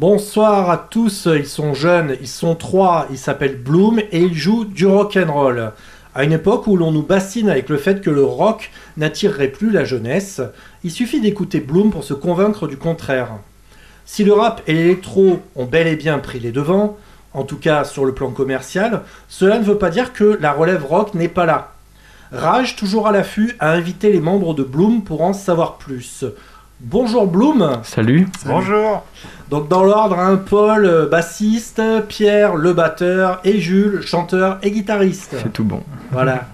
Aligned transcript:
Bonsoir 0.00 0.70
à 0.70 0.78
tous, 0.78 1.28
ils 1.30 1.44
sont 1.44 1.74
jeunes, 1.74 2.16
ils 2.22 2.26
sont 2.26 2.54
trois, 2.54 3.06
ils 3.10 3.18
s'appellent 3.18 3.58
Bloom 3.58 3.98
et 3.98 4.22
ils 4.22 4.32
jouent 4.32 4.64
du 4.64 4.86
rock 4.86 5.18
and 5.22 5.30
roll. 5.30 5.72
À 6.14 6.24
une 6.24 6.32
époque 6.32 6.66
où 6.66 6.78
l'on 6.78 6.90
nous 6.90 7.02
bassine 7.02 7.50
avec 7.50 7.68
le 7.68 7.76
fait 7.76 8.00
que 8.00 8.08
le 8.08 8.24
rock 8.24 8.70
n'attirerait 8.96 9.48
plus 9.48 9.70
la 9.70 9.84
jeunesse, 9.84 10.40
il 10.84 10.90
suffit 10.90 11.20
d'écouter 11.20 11.60
Bloom 11.60 11.90
pour 11.90 12.02
se 12.02 12.14
convaincre 12.14 12.66
du 12.66 12.78
contraire. 12.78 13.28
Si 14.06 14.24
le 14.24 14.32
rap 14.32 14.62
et 14.66 14.72
l'électro 14.72 15.42
ont 15.54 15.66
bel 15.66 15.86
et 15.86 15.96
bien 15.96 16.18
pris 16.18 16.40
les 16.40 16.50
devants, 16.50 16.96
en 17.34 17.42
tout 17.42 17.58
cas 17.58 17.84
sur 17.84 18.06
le 18.06 18.14
plan 18.14 18.30
commercial, 18.30 19.02
cela 19.28 19.58
ne 19.58 19.64
veut 19.64 19.76
pas 19.76 19.90
dire 19.90 20.14
que 20.14 20.38
la 20.40 20.52
relève 20.52 20.86
rock 20.86 21.12
n'est 21.12 21.28
pas 21.28 21.44
là. 21.44 21.74
Rage, 22.32 22.74
toujours 22.74 23.06
à 23.06 23.12
l'affût, 23.12 23.54
a 23.58 23.72
invité 23.72 24.10
les 24.10 24.20
membres 24.20 24.54
de 24.54 24.62
Bloom 24.62 25.02
pour 25.04 25.20
en 25.20 25.34
savoir 25.34 25.76
plus. 25.76 26.24
Bonjour 26.82 27.26
Bloom 27.26 27.80
Salut. 27.82 28.26
Bonjour. 28.46 29.04
Donc 29.50 29.68
dans 29.68 29.82
l'ordre, 29.82 30.16
un 30.18 30.36
Paul, 30.36 30.86
euh, 30.86 31.06
bassiste, 31.08 31.82
Pierre, 32.06 32.54
le 32.54 32.72
batteur, 32.72 33.40
et 33.42 33.58
Jules, 33.60 34.02
chanteur 34.06 34.58
et 34.62 34.70
guitariste. 34.70 35.34
C'est 35.42 35.52
tout 35.52 35.64
bon. 35.64 35.82
Voilà. 36.12 36.46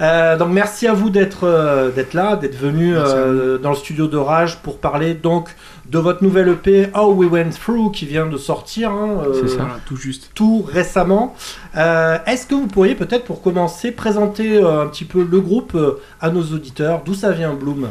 Euh, 0.00 0.36
donc 0.36 0.50
merci 0.52 0.86
à 0.86 0.92
vous 0.94 1.10
d'être 1.10 1.44
euh, 1.44 1.90
d'être 1.90 2.14
là, 2.14 2.36
d'être 2.36 2.56
venu 2.56 2.94
euh, 2.96 3.58
dans 3.58 3.70
le 3.70 3.76
studio 3.76 4.06
de 4.06 4.16
Rage 4.16 4.58
pour 4.62 4.78
parler 4.78 5.14
donc 5.14 5.48
de 5.90 5.98
votre 5.98 6.22
nouvelle 6.22 6.48
EP 6.48 6.88
How 6.94 7.12
We 7.14 7.28
Went 7.30 7.50
Through 7.50 7.92
qui 7.92 8.06
vient 8.06 8.26
de 8.26 8.36
sortir 8.36 8.90
hein, 8.90 9.22
euh, 9.26 9.32
C'est 9.40 9.56
ça. 9.56 9.66
Tout 9.86 9.96
juste. 9.96 10.30
tout 10.34 10.64
récemment. 10.66 11.34
Euh, 11.76 12.18
Est-ce 12.26 12.46
que 12.46 12.54
vous 12.54 12.66
pourriez 12.66 12.94
peut-être 12.94 13.24
pour 13.24 13.42
commencer 13.42 13.92
présenter 13.92 14.56
euh, 14.56 14.82
un 14.82 14.86
petit 14.86 15.04
peu 15.04 15.26
le 15.28 15.40
groupe 15.40 15.74
euh, 15.74 16.00
à 16.20 16.30
nos 16.30 16.42
auditeurs? 16.42 17.02
D'où 17.04 17.14
ça 17.14 17.32
vient 17.32 17.54
Bloom? 17.54 17.88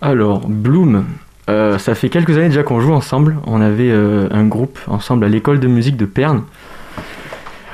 Alors, 0.00 0.46
Bloom, 0.48 1.04
euh, 1.48 1.78
ça 1.78 1.94
fait 1.94 2.08
quelques 2.08 2.36
années 2.36 2.48
déjà 2.48 2.62
qu'on 2.62 2.80
joue 2.80 2.92
ensemble. 2.92 3.36
On 3.46 3.60
avait 3.60 3.90
euh, 3.90 4.28
un 4.30 4.44
groupe 4.46 4.78
ensemble 4.86 5.24
à 5.24 5.28
l'école 5.28 5.60
de 5.60 5.68
musique 5.68 5.96
de 5.96 6.06
Perne. 6.06 6.42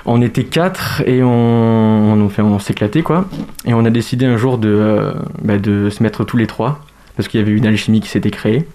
On 0.05 0.21
était 0.21 0.45
quatre 0.45 1.03
et 1.07 1.23
on, 1.23 1.29
on, 1.31 2.25
enfin, 2.27 2.43
on 2.43 2.59
s'éclatait 2.59 3.03
quoi. 3.03 3.27
Et 3.65 3.75
on 3.75 3.85
a 3.85 3.91
décidé 3.91 4.27
un 4.27 4.37
jour 4.37 4.59
de, 4.59 4.69
euh, 4.69 5.13
bah, 5.43 5.59
de 5.59 5.91
se 5.91 6.03
mettre 6.03 6.25
tous 6.25 6.37
les 6.37 6.47
trois 6.47 6.81
parce 7.17 7.29
qu'il 7.29 7.41
y 7.41 7.43
avait 7.43 7.53
une 7.53 7.67
alchimie 7.67 8.01
qui 8.01 8.09
s'était 8.09 8.31
créée. 8.31 8.67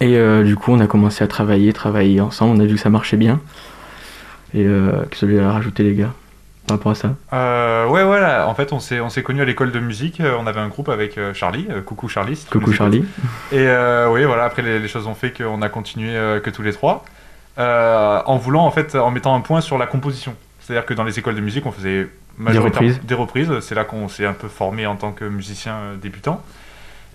Et 0.00 0.18
du 0.44 0.54
coup, 0.54 0.70
on 0.72 0.80
a 0.80 0.86
commencé 0.86 1.24
à 1.24 1.26
travailler, 1.26 1.72
travailler 1.72 2.20
ensemble. 2.20 2.56
On 2.56 2.60
a 2.60 2.66
vu 2.66 2.74
que 2.74 2.80
ça 2.80 2.90
marchait 2.90 3.16
bien. 3.16 3.40
Et 4.54 4.64
que 4.64 5.16
celui 5.16 5.38
à 5.40 5.50
rajouter 5.50 5.82
les 5.82 5.94
gars? 5.94 6.12
Par 6.68 6.76
rapport 6.76 6.92
à 6.92 6.94
ça. 6.94 7.14
Euh, 7.32 7.86
ouais, 7.88 8.04
voilà. 8.04 8.46
En 8.48 8.54
fait, 8.54 8.72
on 8.72 8.78
s'est 8.78 9.00
on 9.00 9.08
s'est 9.08 9.24
connus 9.24 9.42
à 9.42 9.44
l'école 9.44 9.72
de 9.72 9.80
musique. 9.80 10.20
Euh, 10.20 10.36
On 10.38 10.46
avait 10.46 10.60
un 10.60 10.68
groupe 10.68 10.88
avec 10.88 11.18
euh, 11.18 11.34
Charlie. 11.34 11.66
Coucou 11.84 12.08
Charlie. 12.08 12.36
si 12.36 12.46
Coucou. 12.46 12.72
Charlie. 12.72 13.04
Et 13.50 13.66
euh, 13.66 14.08
oui, 14.10 14.24
voilà. 14.24 14.44
Après, 14.44 14.62
les, 14.62 14.78
les 14.78 14.88
choses 14.88 15.06
ont 15.08 15.14
fait 15.16 15.32
qu'on 15.36 15.60
a 15.62 15.68
continué 15.68 16.14
euh, 16.16 16.38
que 16.38 16.50
tous 16.50 16.62
les 16.62 16.72
trois, 16.72 17.04
en 17.56 18.36
voulant 18.36 18.64
en 18.64 18.70
fait, 18.70 18.94
en 18.94 19.10
mettant 19.10 19.34
un 19.34 19.40
point 19.40 19.60
sur 19.60 19.78
la 19.78 19.86
composition. 19.86 20.34
C'est-à-dire 20.60 20.86
que 20.86 20.94
dans 20.94 21.04
les 21.04 21.18
écoles 21.18 21.34
de 21.34 21.40
musique, 21.40 21.66
on 21.66 21.72
faisait 21.72 22.08
majoritairement 22.36 22.88
reprises. 22.88 23.06
des 23.06 23.14
reprises. 23.14 23.60
C'est 23.60 23.74
là 23.74 23.84
qu'on 23.84 24.06
s'est 24.08 24.26
un 24.26 24.32
peu 24.34 24.48
formé 24.48 24.86
en 24.86 24.94
tant 24.96 25.10
que 25.12 25.24
musicien 25.24 25.76
débutant. 26.00 26.40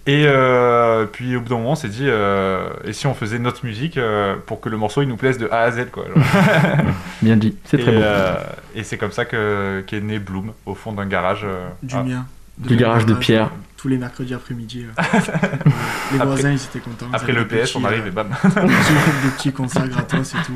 Et 0.06 0.26
euh, 0.28 1.06
puis 1.06 1.36
au 1.38 1.42
bout 1.42 1.48
d'un 1.50 1.56
moment, 1.58 1.72
on 1.72 1.76
s'est 1.76 1.88
dit, 1.88 2.08
euh, 2.10 2.68
et 2.84 2.92
si 2.92 3.08
on 3.08 3.14
faisait 3.14 3.40
notre 3.40 3.66
musique 3.66 3.98
euh, 3.98 4.36
pour 4.46 4.60
que 4.60 4.68
le 4.68 4.76
morceau 4.76 5.02
il 5.02 5.08
nous 5.08 5.16
plaise 5.16 5.38
de 5.38 5.48
A 5.50 5.62
à 5.62 5.72
Z, 5.72 5.92
quoi. 5.92 6.04
genre. 6.14 6.24
Bien 7.22 7.38
dit. 7.38 7.56
C'est 7.64 7.80
Et, 7.80 7.84
très 7.84 7.92
bon. 7.94 8.02
euh, 8.04 8.36
et 8.76 8.84
c'est 8.84 8.98
comme 8.98 9.14
ça 9.14 9.24
que 9.24 9.82
qu'est 9.88 10.02
né 10.02 10.20
Bloom 10.20 10.52
au 10.66 10.76
fond 10.76 10.92
d'un 10.92 11.06
garage. 11.06 11.44
euh, 11.46 11.70
Du 11.84 11.96
ah, 11.98 12.04
mien. 12.04 12.26
De 12.58 12.68
Du 12.68 12.76
garage 12.76 13.06
de 13.06 13.14
Pierre. 13.14 13.50
Tous 13.78 13.88
les 13.88 13.98
mercredis 13.98 14.34
après-midi. 14.34 14.86
euh. 14.86 15.02
les 16.12 16.18
Après- 16.18 16.26
voisins, 16.26 16.52
ils 16.52 16.56
étaient 16.64 16.80
contents. 16.80 17.08
Après 17.14 17.32
le 17.32 17.48
PS, 17.48 17.76
on 17.78 17.86
arrive 17.86 18.06
et 18.06 18.12
bam. 18.12 18.28
des 18.44 18.50
petits- 18.50 18.64
des 19.24 19.30
petits 19.38 19.54
concerts 19.54 19.88
gratos 19.88 20.34
et 20.34 20.38
tout. 20.46 20.54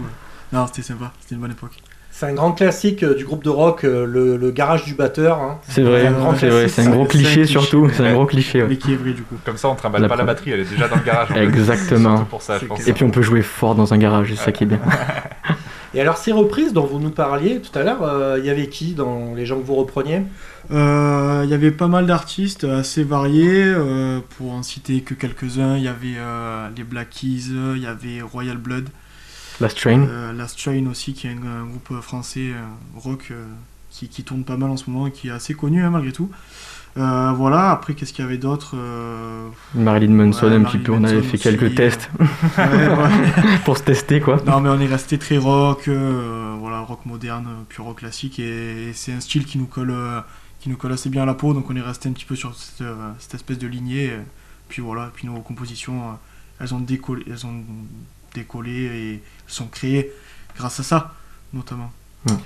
Non, 0.51 0.67
c'était 0.67 0.81
sympa. 0.81 1.11
C'était 1.21 1.35
une 1.35 1.41
bonne 1.41 1.51
époque. 1.51 1.73
C'est 2.19 2.25
un 2.25 2.33
grand 2.33 2.51
classique 2.51 3.03
euh, 3.03 3.13
du 3.13 3.25
groupe 3.25 3.43
de 3.43 3.51
rock, 3.51 3.83
euh, 3.83 4.03
le, 4.07 4.37
le 4.37 4.49
garage 4.49 4.85
du 4.85 4.95
batteur. 4.95 5.39
hein. 5.39 5.59
C'est 5.69 5.83
vrai, 5.83 6.07
un 6.07 6.13
grand 6.13 6.35
c'est 6.35 6.49
vrai, 6.49 6.67
c'est 6.67 6.81
un 6.81 6.89
gros 6.89 7.05
cliché 7.05 7.45
surtout, 7.45 7.89
c'est 7.93 8.03
un 8.07 8.13
gros 8.13 8.25
cliché. 8.25 8.65
Mais 8.67 8.77
qui 8.77 8.93
est 8.93 8.95
vrai, 8.95 9.11
du 9.13 9.21
coup. 9.21 9.35
Comme 9.45 9.57
ça, 9.57 9.67
on 9.69 9.75
trimballe 9.75 10.01
La 10.01 10.09
pas 10.09 10.15
la 10.15 10.23
batterie, 10.23 10.49
elle 10.49 10.61
est 10.61 10.69
déjà 10.71 10.87
dans 10.87 10.95
le 10.95 11.03
garage. 11.03 11.29
Exactement. 11.37 12.23
Pour 12.25 12.41
ça, 12.41 12.57
je 12.57 12.65
pense. 12.65 12.87
Et 12.87 12.93
puis 12.93 13.03
on 13.03 13.11
peut 13.11 13.21
jouer 13.21 13.43
fort 13.43 13.75
dans 13.75 13.93
un 13.93 13.99
garage, 13.99 14.29
c'est 14.31 14.45
ça 14.45 14.51
qui 14.51 14.63
est 14.63 14.67
bien. 14.67 14.79
Et 15.93 16.01
alors 16.01 16.17
ces 16.17 16.31
reprises 16.31 16.73
dont 16.73 16.85
vous 16.85 16.99
nous 16.99 17.11
parliez 17.11 17.59
tout 17.61 17.77
à 17.77 17.83
l'heure, 17.83 18.01
euh, 18.03 18.37
il 18.39 18.45
y 18.45 18.49
avait 18.49 18.67
qui 18.67 18.93
dans 18.93 19.33
les 19.35 19.45
gens 19.45 19.57
que 19.59 19.65
vous 19.65 19.75
repreniez? 19.75 20.23
Euh, 20.71 21.41
Il 21.45 21.49
y 21.49 21.53
avait 21.53 21.71
pas 21.71 21.87
mal 21.87 22.05
d'artistes 22.07 22.65
assez 22.65 23.03
variés. 23.03 23.63
euh, 23.63 24.19
pour 24.37 24.53
en 24.53 24.63
citer 24.63 25.01
que 25.01 25.13
quelques-uns, 25.13 25.77
il 25.77 25.83
y 25.83 25.87
avait 25.87 26.17
euh, 26.17 26.67
les 26.75 26.83
Black 26.83 27.09
Keys, 27.11 27.51
il 27.75 27.81
y 27.81 27.85
avait 27.87 28.21
Royal 28.21 28.57
Blood, 28.57 28.89
Last 29.59 29.77
Train, 29.77 30.01
euh, 30.03 30.33
Last 30.33 30.59
Train 30.59 30.85
aussi, 30.87 31.13
qui 31.13 31.27
est 31.27 31.31
un, 31.31 31.61
un 31.61 31.65
groupe 31.65 32.01
français 32.01 32.51
euh, 32.51 32.99
rock 32.99 33.29
euh, 33.31 33.45
qui, 33.89 34.07
qui 34.07 34.23
tourne 34.23 34.43
pas 34.43 34.57
mal 34.57 34.69
en 34.69 34.77
ce 34.77 34.89
moment 34.89 35.07
et 35.07 35.11
qui 35.11 35.29
est 35.29 35.31
assez 35.31 35.53
connu 35.53 35.83
hein, 35.83 35.89
malgré 35.89 36.11
tout. 36.11 36.29
Euh, 36.97 37.31
voilà, 37.35 37.69
après 37.69 37.93
qu'est-ce 37.93 38.11
qu'il 38.11 38.25
y 38.25 38.27
avait 38.27 38.39
d'autre 38.39 38.71
euh, 38.75 39.49
Marilyn 39.75 40.13
Manson 40.13 40.47
Ouais, 40.47 40.55
un 40.55 40.63
petit 40.63 40.79
peu, 40.79 40.93
on 40.93 41.03
avait 41.03 41.21
fait 41.21 41.35
aussi, 41.35 41.43
quelques 41.43 41.71
euh. 41.71 41.75
tests 41.75 42.09
ouais, 42.19 42.25
ouais. 42.57 43.57
pour 43.65 43.77
se 43.77 43.83
tester 43.83 44.19
quoi. 44.19 44.41
Non, 44.47 44.61
mais 44.61 44.69
on 44.69 44.79
est 44.79 44.87
resté 44.87 45.19
très 45.19 45.37
rock, 45.37 45.87
voilà, 45.87 46.79
rock 46.79 47.05
moderne, 47.05 47.47
pur 47.69 47.83
rock 47.83 47.99
classique, 47.99 48.39
et, 48.39 48.89
et 48.89 48.93
c'est 48.93 49.13
un 49.13 49.19
style 49.19 49.45
qui 49.45 49.59
nous 49.59 49.67
colle, 49.67 49.93
qui 50.59 50.69
nous 50.69 50.77
colle 50.77 50.93
assez 50.93 51.09
bien 51.09 51.21
à 51.21 51.25
la 51.27 51.35
peau, 51.35 51.53
donc 51.53 51.69
on 51.69 51.75
est 51.75 51.81
resté 51.81 52.09
un 52.09 52.13
petit 52.13 52.25
peu 52.25 52.35
sur 52.35 52.55
cette, 52.55 52.87
cette 53.19 53.35
espèce 53.35 53.59
de 53.59 53.67
lignée. 53.67 54.11
puis 54.67 54.81
voilà, 54.81 55.11
puis 55.13 55.27
nos 55.27 55.39
compositions, 55.41 56.17
elles 56.59 56.73
ont 56.73 56.79
décollé, 56.79 57.23
elles 57.27 57.45
ont 57.45 57.63
décollé 58.33 58.71
et 58.71 59.23
sont 59.47 59.67
créées 59.67 60.11
grâce 60.55 60.79
à 60.79 60.83
ça, 60.83 61.13
notamment. 61.53 61.91
Locked 62.25 62.41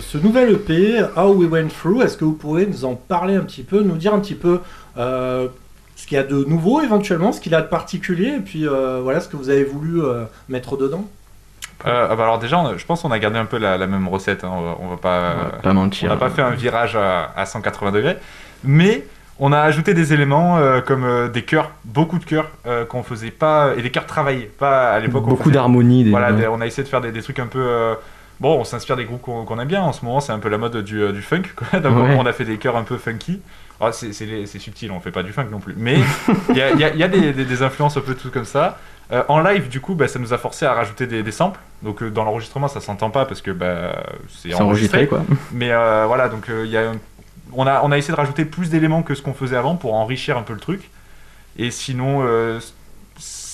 ce, 0.00 0.18
nouvel 0.18 0.52
EP, 0.52 1.02
How 1.16 1.32
We 1.34 1.48
Went 1.50 1.68
Through, 1.68 2.02
est-ce 2.02 2.16
que 2.16 2.24
vous 2.24 2.32
pourrez 2.32 2.66
nous 2.66 2.84
en 2.84 2.94
parler 2.94 3.34
un 3.36 3.40
petit 3.42 3.62
peu, 3.62 3.80
nous 3.82 3.96
dire 3.96 4.14
un 4.14 4.18
petit 4.20 4.34
peu 4.34 4.60
euh, 4.98 5.48
ce 5.96 6.06
qu'il 6.06 6.16
y 6.16 6.20
a 6.20 6.24
de 6.24 6.44
nouveau 6.44 6.80
éventuellement, 6.82 7.32
ce 7.32 7.40
qu'il 7.40 7.54
a 7.54 7.62
de 7.62 7.68
particulier, 7.68 8.34
et 8.36 8.40
puis 8.40 8.66
euh, 8.66 9.00
voilà 9.02 9.20
ce 9.20 9.28
que 9.28 9.36
vous 9.36 9.50
avez 9.50 9.64
voulu 9.64 10.02
euh, 10.02 10.24
mettre 10.48 10.76
dedans? 10.76 11.04
Euh, 11.86 12.08
ah 12.10 12.16
bah 12.16 12.22
alors 12.24 12.38
déjà, 12.38 12.58
on 12.58 12.76
je 12.78 12.86
pense 12.86 13.02
qu'on 13.02 13.10
a 13.10 13.18
gardé 13.18 13.38
un 13.38 13.44
peu 13.44 13.58
la, 13.58 13.76
la 13.76 13.86
même 13.86 14.08
recette. 14.08 14.44
hein, 14.44 14.50
On, 14.52 14.62
va, 14.62 14.76
on 14.80 14.88
va 14.88 14.96
pas, 14.96 15.34
On 15.38 15.56
va 15.56 15.62
pas 15.62 15.72
mentir. 15.74 16.10
on 16.10 16.14
n'a 16.14 16.18
pas 16.18 16.30
fait 16.30 16.42
un 16.42 16.50
virage 16.52 16.96
à, 16.96 17.32
à 17.36 17.44
180 17.46 17.92
degrés, 17.92 18.16
mais 18.64 19.06
on 19.38 19.52
a 19.52 19.60
ajouté 19.60 19.92
des 19.92 20.14
éléments 20.14 20.56
euh, 20.56 20.80
comme 20.80 21.04
euh, 21.04 21.28
des 21.28 21.42
chœurs, 21.42 21.70
beaucoup 21.84 22.18
de 22.18 22.24
chœurs 22.24 22.48
euh, 22.66 22.86
qu'on 22.86 23.02
faisait 23.02 23.30
pas 23.30 23.72
et 23.76 23.82
des 23.82 23.90
chœurs 23.90 24.06
travaillés, 24.06 24.50
pas 24.58 24.90
à 24.92 24.98
l'époque. 25.00 25.24
on 25.26 25.30
Beaucoup 25.30 25.50
d'harmonie. 25.50 26.04
des- 26.04 26.10
Voilà, 26.10 26.32
des- 26.32 26.46
on 26.48 26.60
a 26.62 26.66
essayé 26.66 26.82
de 26.82 26.88
faire 26.88 27.02
des, 27.02 27.12
des 27.12 27.22
trucs 27.22 27.38
un 27.38 27.46
peu. 27.46 27.94
Bon, 28.40 28.58
on 28.60 28.64
s'inspire 28.64 28.96
des 28.96 29.04
groupes 29.04 29.22
qu'on 29.22 29.58
aime 29.60 29.68
bien. 29.68 29.82
En 29.82 29.92
ce 29.92 30.04
moment, 30.04 30.20
c'est 30.20 30.32
un 30.32 30.38
peu 30.38 30.48
la 30.48 30.58
mode 30.58 30.76
du, 30.78 31.00
euh, 31.02 31.12
du 31.12 31.22
funk. 31.22 31.42
Quoi. 31.56 31.80
Donc, 31.80 31.96
Ouais. 31.98 32.16
on 32.18 32.26
a 32.26 32.32
fait 32.32 32.44
des 32.44 32.58
chœurs 32.58 32.76
un 32.76 32.82
peu 32.84 32.96
funky. 32.98 33.40
Alors, 33.80 33.92
c'est- 33.94 34.12
subtil, 34.58 34.90
on 34.90 35.00
fait 35.00 35.10
pas 35.10 35.22
du 35.22 35.32
funk 35.32 35.48
non 35.50 35.58
plus. 35.60 35.74
Mais 35.76 35.96
il 36.50 36.56
y 36.56 36.62
a, 36.62 36.70
il 36.72 36.78
y 36.80 36.84
a- 36.84 36.90
il 36.94 36.98
y 36.98 37.02
a 37.02 37.08
des, 37.08 37.32
des- 37.32 37.44
des 37.44 37.62
influences 37.62 37.96
un 37.96 38.00
peu 38.00 38.14
tout 38.14 38.30
comme 38.30 38.44
ça. 38.46 38.78
Euh, 39.12 39.22
en 39.28 39.38
live, 39.40 39.68
du 39.68 39.80
coup, 39.80 39.94
bah, 39.94 40.08
ça 40.08 40.18
nous 40.18 40.32
a 40.32 40.38
forcé 40.38 40.64
à 40.66 40.72
rajouter 40.74 41.06
des, 41.06 41.22
des 41.22 41.30
samples. 41.32 41.60
Donc, 41.82 42.02
euh, 42.02 42.10
dans 42.10 42.24
l'enregistrement, 42.24 42.66
ça 42.68 42.80
s'entend 42.80 43.10
pas 43.10 43.24
parce 43.26 43.40
que 43.42 43.50
bah, 43.52 44.02
c'est 44.28 44.52
enregistré 44.54 45.06
quoi. 45.06 45.22
mais 45.52 45.70
euh, 45.70 46.04
voilà, 46.06 46.28
donc 46.28 46.46
il 46.48 46.70
y 46.70 46.76
a, 46.76 46.90
un- 46.90 46.96
on, 47.52 47.66
a, 47.66 47.82
on 47.84 47.92
a 47.92 47.98
essayé 47.98 48.12
de 48.12 48.16
rajouter 48.18 48.44
plus 48.44 48.68
d'éléments 48.70 49.02
que 49.02 49.14
ce 49.14 49.22
qu'on 49.22 49.34
faisait 49.34 49.56
avant 49.56 49.76
pour 49.76 49.94
enrichir 49.94 50.36
un 50.36 50.42
peu 50.42 50.54
le 50.54 50.58
truc. 50.58 50.90
Et 51.58 51.70
sinon, 51.70 52.26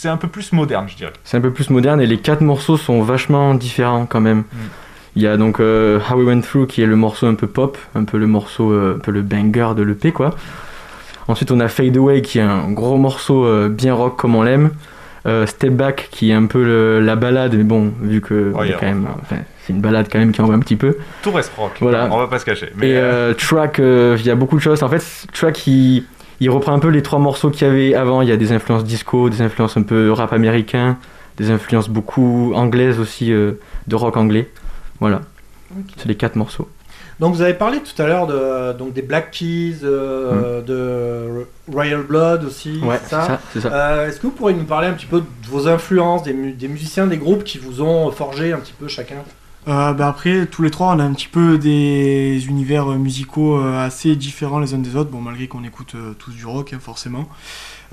c'est 0.03 0.09
un 0.09 0.17
peu 0.17 0.27
plus 0.27 0.51
moderne, 0.53 0.87
je 0.89 0.97
dirais. 0.97 1.13
C'est 1.23 1.37
un 1.37 1.41
peu 1.41 1.53
plus 1.53 1.71
moderne 1.71 2.01
et 2.01 2.07
les 2.07 2.19
quatre 2.19 2.41
morceaux 2.41 2.77
sont 2.77 3.03
vachement 3.03 3.55
différents 3.55 4.05
quand 4.05 4.21
même. 4.21 4.43
Il 5.15 5.23
y 5.23 5.29
a 5.29 5.37
donc 5.37 5.61
euh, 5.61 6.01
How 6.11 6.17
We 6.17 6.27
Went 6.27 6.41
Through 6.41 6.67
qui 6.67 6.83
est 6.83 6.87
le 6.87 6.97
morceau 6.97 7.29
un 7.29 7.35
peu 7.37 7.47
pop, 7.47 7.79
un 7.95 8.03
peu 8.03 8.19
le 8.19 8.27
morceau, 8.27 8.73
euh, 8.73 8.97
un 8.97 8.99
peu 8.99 9.13
le 9.13 9.23
banger 9.23 9.75
de 9.77 9.83
l'EP 9.85 10.11
quoi. 10.11 10.35
Ensuite 11.29 11.53
on 11.53 11.61
a 11.61 11.69
Fade 11.69 11.97
Away 11.97 12.21
qui 12.23 12.41
est 12.41 12.43
un 12.43 12.69
gros 12.73 12.97
morceau 12.97 13.45
euh, 13.45 13.69
bien 13.69 13.95
rock 13.95 14.17
comme 14.17 14.35
on 14.35 14.43
l'aime. 14.43 14.71
Step 15.47 15.73
Back 15.75 16.09
qui 16.11 16.31
est 16.33 16.35
un 16.35 16.47
peu 16.47 16.65
le- 16.65 16.99
la 16.99 17.15
balade 17.15 17.55
mais 17.57 17.63
bon 17.63 17.93
vu 18.03 18.21
que 18.21 18.51
Oh, 18.53 18.59
on 18.59 18.65
est 18.65 18.71
yeah, 18.71 18.77
quand 18.81 18.87
même, 18.87 19.07
enfin. 19.09 19.21
enfin, 19.23 19.37
c'est 19.65 19.73
une 19.73 19.81
balade 19.81 20.09
quand 20.11 20.19
même 20.19 20.33
qui 20.33 20.41
envoie 20.43 20.57
un 20.57 20.59
petit 20.59 20.75
peu. 20.75 20.97
Tout 21.23 21.31
reste 21.31 21.53
rock, 21.57 21.75
Voilà. 21.81 22.09
on 22.11 22.19
va 22.19 22.27
pas 22.27 22.41
se 22.41 22.45
cacher. 22.45 22.73
Mais 22.75 22.89
et 22.91 23.35
Track, 23.39 23.79
il 23.79 24.27
y 24.27 24.31
a 24.31 24.35
beaucoup 24.35 24.57
de 24.57 24.61
choses. 24.63 24.83
En 24.83 24.89
fait, 24.89 25.05
Track, 25.33 25.65
il, 25.69 26.03
il 26.41 26.51
reprend 26.51 26.73
un 26.73 26.79
peu 26.79 26.89
les 26.89 27.03
trois 27.03 27.19
morceaux 27.19 27.51
qu'il 27.51 27.67
y 27.67 27.71
avait 27.71 27.95
avant. 27.95 28.23
Il 28.23 28.29
y 28.29 28.33
a 28.33 28.37
des 28.37 28.53
influences 28.53 28.85
disco, 28.85 29.29
des 29.31 29.43
influences 29.43 29.77
un 29.77 29.83
peu 29.83 30.11
rap 30.13 30.33
américain, 30.33 30.99
des 31.37 31.51
influences 31.51 31.89
beaucoup 31.89 32.53
anglaises 32.55 32.99
aussi, 32.99 33.33
euh, 33.33 33.53
de 33.87 33.97
rock 33.97 34.17
anglais. 34.17 34.51
Voilà, 35.01 35.21
c'est 35.97 36.07
les 36.09 36.15
quatre 36.17 36.37
morceaux. 36.37 36.69
Donc 37.21 37.35
vous 37.35 37.43
avez 37.43 37.55
parlé 37.55 37.79
tout 37.81 38.01
à 38.03 38.07
l'heure 38.07 38.27
de, 38.27 38.73
donc 38.77 38.95
des 38.95 39.03
Black 39.03 39.31
Keys, 39.31 39.77
euh, 39.85 40.61
de 40.63 41.47
Royal 41.73 42.03
Blood 42.03 42.43
aussi, 42.45 42.81
Ouais, 42.83 42.99
c'est 43.05 43.11
ça 43.11 43.27
ça, 43.27 43.41
c'est 43.53 43.61
ça. 43.61 43.73
Euh, 43.73 44.09
Est-ce 44.09 44.17
que 44.19 44.23
vous 44.27 44.33
pourriez 44.33 44.57
nous 44.57 44.65
parler 44.65 44.89
un 44.89 44.93
petit 44.95 45.07
peu 45.07 45.21
de 45.21 45.27
vos 45.49 45.69
influences, 45.69 46.25
des, 46.25 46.33
mu- 46.33 46.53
des 46.53 46.67
musiciens, 46.69 47.07
des 47.07 47.19
groupes 47.19 47.45
qui 47.45 47.59
vous 47.59 47.81
ont 47.81 48.11
forgé 48.11 48.53
un 48.53 48.59
petit 48.59 48.73
peu 48.73 48.89
chacun? 48.89 49.17
Euh, 49.69 49.93
bah 49.93 50.09
après, 50.09 50.47
tous 50.47 50.63
les 50.63 50.71
trois, 50.71 50.89
on 50.95 50.99
a 50.99 51.05
un 51.05 51.13
petit 51.13 51.29
peu 51.29 51.57
des 51.57 52.45
univers 52.49 52.91
euh, 52.91 52.97
musicaux 52.97 53.59
euh, 53.59 53.87
assez 53.87 54.17
différents 54.17 54.59
les 54.59 54.75
uns 54.75 54.79
des 54.79 54.97
autres, 54.97 55.11
bon, 55.11 55.21
malgré 55.21 55.47
qu'on 55.47 55.63
écoute 55.63 55.93
euh, 55.95 56.15
tous 56.19 56.33
du 56.33 56.45
rock, 56.47 56.73
hein, 56.73 56.79
forcément. 56.81 57.29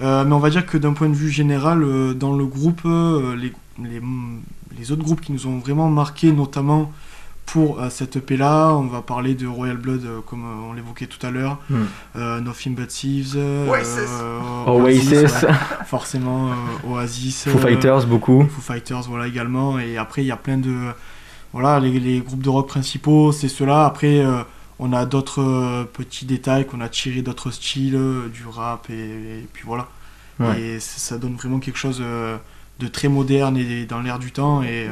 Euh, 0.01 0.25
mais 0.25 0.33
on 0.33 0.39
va 0.39 0.49
dire 0.49 0.65
que 0.65 0.77
d'un 0.79 0.93
point 0.93 1.09
de 1.09 1.13
vue 1.13 1.29
général, 1.29 1.83
euh, 1.83 2.13
dans 2.15 2.33
le 2.35 2.45
groupe, 2.45 2.81
euh, 2.85 3.35
les, 3.35 3.53
les, 3.83 4.01
les 4.79 4.91
autres 4.91 5.03
groupes 5.03 5.21
qui 5.21 5.31
nous 5.31 5.45
ont 5.45 5.59
vraiment 5.59 5.89
marqué, 5.89 6.31
notamment 6.31 6.91
pour 7.45 7.79
euh, 7.79 7.89
cette 7.91 8.15
EP 8.15 8.35
là, 8.37 8.71
on 8.73 8.87
va 8.87 9.01
parler 9.03 9.35
de 9.35 9.45
Royal 9.45 9.77
Blood, 9.77 10.01
euh, 10.05 10.19
comme 10.25 10.43
euh, 10.45 10.69
on 10.71 10.73
l'évoquait 10.73 11.05
tout 11.07 11.23
à 11.25 11.29
l'heure, 11.29 11.59
Hmm. 11.69 11.75
euh, 12.15 12.39
Nothing 12.41 12.73
But 12.73 12.87
Thieves, 12.87 13.33
euh, 13.35 13.67
Oasis. 13.67 14.09
Oasis, 14.65 15.43
ouais, 15.43 15.49
forcément 15.85 16.49
euh, 16.49 16.89
Oasis, 16.89 17.43
Foo 17.47 17.57
euh, 17.57 17.61
Fighters, 17.61 18.07
beaucoup. 18.07 18.43
Foo 18.49 18.61
Fighters, 18.61 19.03
voilà 19.07 19.27
également. 19.27 19.77
Et 19.77 19.97
après, 19.97 20.23
il 20.23 20.27
y 20.27 20.31
a 20.31 20.35
plein 20.37 20.57
de. 20.57 20.73
Voilà, 21.53 21.79
les, 21.79 21.99
les 21.99 22.19
groupes 22.19 22.41
de 22.43 22.49
rock 22.49 22.67
principaux, 22.67 23.31
c'est 23.31 23.47
ceux-là. 23.49 23.85
Après, 23.85 24.19
euh, 24.19 24.43
on 24.77 24.93
a 24.93 25.05
d'autres 25.05 25.41
euh, 25.41 25.83
petits 25.83 26.25
détails 26.25 26.65
qu'on 26.67 26.79
a 26.81 26.89
tirés 26.89 27.21
d'autres 27.21 27.51
styles, 27.51 27.95
euh, 27.95 28.27
du 28.29 28.45
rap, 28.45 28.89
et, 28.89 28.93
et 28.93 29.47
puis 29.51 29.63
voilà. 29.65 29.87
Ouais. 30.39 30.61
Et 30.61 30.79
ça, 30.79 31.17
donne 31.17 31.35
vraiment 31.35 31.59
quelque 31.59 31.77
chose 31.79 31.99
de 32.01 32.87
très 32.87 33.09
moderne 33.09 33.57
et 33.57 33.85
dans 33.85 33.99
l'air 33.99 34.19
du 34.19 34.31
temps. 34.31 34.63
Et, 34.63 34.87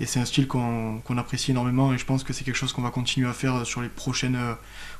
et 0.00 0.06
c'est 0.06 0.18
un 0.18 0.24
style 0.24 0.46
qu'on 0.46 1.02
apprécie 1.18 1.50
énormément. 1.50 1.92
Et 1.92 1.98
je 1.98 2.06
pense 2.06 2.24
que 2.24 2.32
c'est 2.32 2.42
quelque 2.42 2.56
chose 2.56 2.72
qu'on 2.72 2.80
va 2.80 2.88
continuer 2.88 3.28
à 3.28 3.34
faire 3.34 3.66
sur 3.66 3.82
les 3.82 3.90
prochaines 3.90 4.38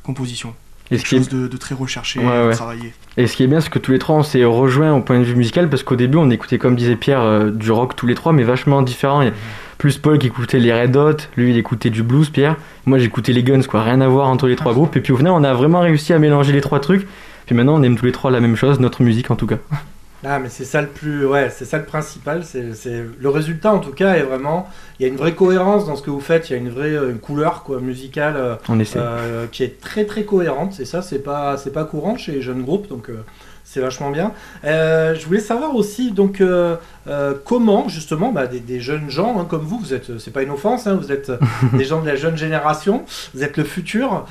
compositions. 0.02 0.54
Et 0.90 0.96
Quelque 0.96 1.08
qui 1.08 1.14
est, 1.14 1.18
chose 1.20 1.28
de, 1.30 1.48
de 1.48 1.56
très 1.56 1.74
recherché, 1.74 2.20
Ouais, 2.20 2.50
travaillé. 2.52 2.92
et 3.16 3.26
ce 3.26 3.36
qui 3.36 3.44
est 3.44 3.46
bien, 3.46 3.60
c'est 3.62 3.70
que 3.70 3.78
tous 3.78 3.92
les 3.92 3.98
trois, 3.98 4.16
on 4.16 4.22
s'est 4.22 4.44
rejoints 4.44 4.92
au 4.94 5.00
point 5.00 5.18
de 5.18 5.24
vue 5.24 5.36
musical 5.36 5.70
parce 5.70 5.82
qu'au 5.82 5.96
début, 5.96 6.18
on 6.18 6.28
écoutait, 6.30 6.58
comme 6.58 6.76
disait 6.76 6.96
Pierre, 6.96 7.50
du 7.50 7.70
rock 7.72 7.96
tous 7.96 8.06
les 8.06 8.14
trois, 8.14 8.32
mais 8.34 8.42
vachement 8.42 8.82
différent. 8.82 9.20
A 9.22 9.30
plus 9.78 9.96
Paul 9.96 10.18
qui 10.18 10.26
écoutait 10.26 10.58
les 10.58 10.72
Red 10.72 10.96
Hot, 10.96 11.16
lui, 11.36 11.50
il 11.50 11.56
écoutait 11.56 11.90
du 11.90 12.02
blues, 12.02 12.30
Pierre. 12.30 12.56
Moi, 12.84 12.98
j'écoutais 12.98 13.32
les 13.32 13.44
Guns, 13.44 13.62
quoi. 13.62 13.84
Rien 13.84 14.00
à 14.00 14.08
voir 14.08 14.28
entre 14.28 14.48
les 14.48 14.56
trois 14.56 14.74
groupes. 14.74 14.96
Et 14.96 15.00
puis 15.00 15.12
au 15.12 15.16
final, 15.16 15.32
on 15.32 15.44
a 15.44 15.54
vraiment 15.54 15.80
réussi 15.80 16.12
à 16.12 16.18
mélanger 16.18 16.52
les 16.52 16.60
trois 16.60 16.80
trucs. 16.80 17.06
Puis 17.46 17.54
maintenant, 17.54 17.80
on 17.80 17.82
aime 17.82 17.96
tous 17.96 18.04
les 18.04 18.12
trois 18.12 18.30
la 18.30 18.40
même 18.40 18.56
chose, 18.56 18.80
notre 18.80 19.02
musique 19.02 19.30
en 19.30 19.36
tout 19.36 19.46
cas. 19.46 19.58
Ah, 20.24 20.40
mais 20.40 20.48
c'est 20.48 20.64
ça 20.64 20.82
le 20.82 20.88
plus, 20.88 21.24
ouais, 21.26 21.48
c'est 21.50 21.64
ça 21.64 21.78
le 21.78 21.84
principal. 21.84 22.42
C'est, 22.44 23.04
le 23.20 23.28
résultat 23.28 23.72
en 23.72 23.78
tout 23.78 23.92
cas 23.92 24.14
est 24.14 24.22
vraiment, 24.22 24.68
il 24.98 25.04
y 25.04 25.08
a 25.08 25.12
une 25.12 25.16
vraie 25.16 25.34
cohérence 25.34 25.86
dans 25.86 25.94
ce 25.94 26.02
que 26.02 26.10
vous 26.10 26.20
faites. 26.20 26.50
Il 26.50 26.54
y 26.54 26.56
a 26.56 26.58
une 26.58 26.70
vraie 26.70 26.88
euh, 26.88 27.10
une 27.10 27.20
couleur 27.20 27.62
quoi 27.62 27.80
musicale 27.80 28.34
euh, 28.36 28.56
On 28.68 28.80
euh, 28.96 29.46
qui 29.52 29.62
est 29.62 29.80
très 29.80 30.06
très 30.06 30.24
cohérente. 30.24 30.80
Et 30.80 30.84
ça, 30.84 31.02
c'est 31.02 31.20
pas, 31.20 31.56
c'est 31.56 31.72
pas 31.72 31.84
courant 31.84 32.16
chez 32.16 32.32
les 32.32 32.42
jeunes 32.42 32.62
groupes, 32.62 32.88
donc 32.88 33.10
euh, 33.10 33.24
c'est 33.70 33.80
vachement 33.80 34.10
bien. 34.10 34.32
Euh, 34.64 35.14
je 35.14 35.26
voulais 35.26 35.40
savoir 35.40 35.76
aussi 35.76 36.10
donc 36.10 36.40
euh, 36.40 36.76
euh, 37.06 37.34
comment 37.44 37.86
justement 37.88 38.32
bah, 38.32 38.46
des, 38.46 38.60
des 38.60 38.80
jeunes 38.80 39.10
gens 39.10 39.38
hein, 39.38 39.46
comme 39.48 39.60
vous, 39.60 39.78
vous 39.78 39.92
êtes, 39.92 40.18
c'est 40.18 40.30
pas 40.30 40.42
une 40.42 40.50
offense, 40.50 40.86
hein, 40.86 40.94
vous 40.94 41.12
êtes 41.12 41.30
des 41.74 41.84
gens 41.84 42.00
de 42.00 42.06
la 42.06 42.16
jeune 42.16 42.36
génération, 42.36 43.04
vous 43.34 43.42
êtes 43.42 43.58
le 43.58 43.64
futur. 43.64 44.24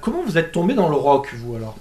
Comment 0.00 0.22
vous 0.24 0.38
êtes 0.38 0.52
tombé 0.52 0.74
dans 0.74 0.88
le 0.88 0.94
rock 0.94 1.34
vous 1.36 1.56
alors? 1.56 1.76